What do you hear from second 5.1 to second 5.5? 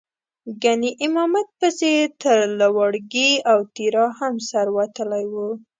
و.